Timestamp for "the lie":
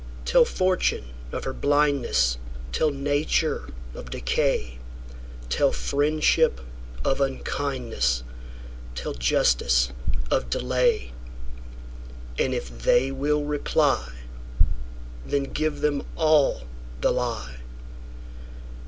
17.01-17.57